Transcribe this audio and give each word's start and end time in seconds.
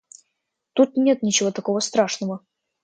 Тут 0.73 0.97
нет 0.97 1.21
ничего 1.21 1.51
такого 1.51 1.77
страшного. 1.79 2.43